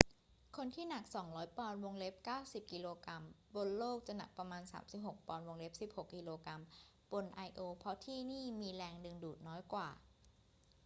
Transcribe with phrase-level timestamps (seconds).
[0.57, 1.85] คนที่หนัก 200 ปอนด์ 90
[2.27, 2.29] ก
[3.07, 3.09] ก.
[3.55, 4.61] บนโลกจะหนักประมาณ
[4.95, 6.07] 36 ปอนด์ 16 ก
[6.47, 6.49] ก.
[7.11, 9.87] บนไอโอ เพราะที่นี่มีแรงดึงดูดน้อยกว่า